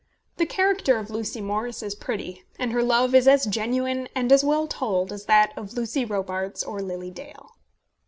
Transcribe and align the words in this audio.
The 0.37 0.47
character 0.47 0.97
of 0.97 1.11
Lucy 1.11 1.41
Morris 1.41 1.83
is 1.83 1.93
pretty; 1.93 2.43
and 2.57 2.71
her 2.71 2.81
love 2.81 3.13
is 3.13 3.27
as 3.27 3.45
genuine 3.45 4.07
and 4.15 4.31
as 4.31 4.43
well 4.43 4.65
told 4.65 5.11
as 5.13 5.25
that 5.25 5.55
of 5.55 5.73
Lucy 5.73 6.05
Robarts 6.05 6.63
or 6.63 6.81
Lily 6.81 7.11
Dale. 7.11 7.55